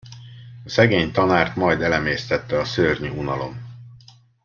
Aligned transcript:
A 0.65 0.69
szegény 0.69 1.11
tanárt 1.11 1.55
majd 1.55 1.81
elemésztette 1.81 2.59
a 2.59 2.65
szörnyű 2.65 3.09
unalom. 3.09 3.61